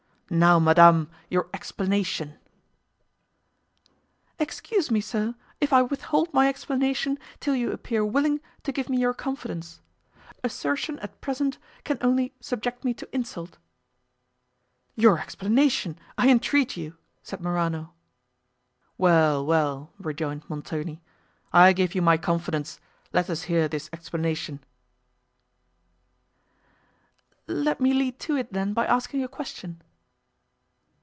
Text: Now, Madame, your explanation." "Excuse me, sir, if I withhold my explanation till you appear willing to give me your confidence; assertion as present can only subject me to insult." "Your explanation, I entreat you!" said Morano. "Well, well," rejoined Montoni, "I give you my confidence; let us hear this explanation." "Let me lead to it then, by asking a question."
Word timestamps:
Now, 0.33 0.59
Madame, 0.59 1.09
your 1.29 1.49
explanation." 1.53 2.35
"Excuse 4.39 4.89
me, 4.89 5.01
sir, 5.01 5.35
if 5.59 5.73
I 5.73 5.81
withhold 5.81 6.33
my 6.33 6.47
explanation 6.47 7.19
till 7.41 7.53
you 7.53 7.73
appear 7.73 8.05
willing 8.05 8.39
to 8.63 8.71
give 8.71 8.87
me 8.87 8.95
your 8.95 9.13
confidence; 9.13 9.81
assertion 10.41 10.99
as 10.99 11.09
present 11.19 11.57
can 11.83 11.97
only 11.99 12.33
subject 12.39 12.85
me 12.85 12.93
to 12.93 13.09
insult." 13.13 13.57
"Your 14.95 15.19
explanation, 15.19 15.99
I 16.17 16.29
entreat 16.29 16.77
you!" 16.77 16.95
said 17.21 17.41
Morano. 17.41 17.91
"Well, 18.97 19.45
well," 19.45 19.91
rejoined 19.99 20.49
Montoni, 20.49 21.01
"I 21.51 21.73
give 21.73 21.93
you 21.93 22.01
my 22.01 22.15
confidence; 22.15 22.79
let 23.11 23.29
us 23.29 23.41
hear 23.51 23.67
this 23.67 23.89
explanation." 23.91 24.63
"Let 27.47 27.81
me 27.81 27.93
lead 27.93 28.17
to 28.19 28.37
it 28.37 28.53
then, 28.53 28.71
by 28.73 28.85
asking 28.85 29.25
a 29.25 29.27
question." 29.27 29.81